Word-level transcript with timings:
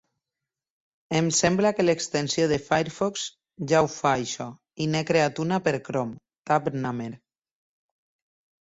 Em 1.19 1.27
sembla 1.39 1.71
que 1.79 1.85
l'extensió 1.85 2.47
de 2.53 2.59
Firefox 2.69 3.27
ja 3.73 3.83
ho 3.89 3.93
fa, 3.99 4.15
això, 4.23 4.49
i 4.87 4.91
n'he 4.95 5.07
creat 5.13 5.45
una 5.47 5.63
per 5.71 5.77
Chrome, 5.91 6.21
Tab 6.53 6.73
Namer. 6.83 7.13